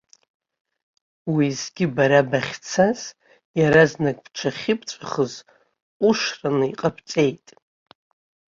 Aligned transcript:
Уеизгьы 1.33 1.85
бара 1.95 2.21
бахьцаз, 2.29 2.99
иаразнак 3.59 4.17
бҽахьыбҵәахыз 4.25 5.33
ҟәышраны 5.99 6.65
иҟабҵеит. 6.71 7.45